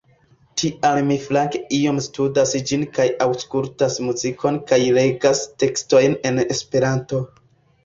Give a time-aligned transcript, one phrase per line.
[0.59, 7.25] Tial mi flanke iom studas ĝin kaj aŭskultas muzikon kaj legas tekstojn en Esperanto.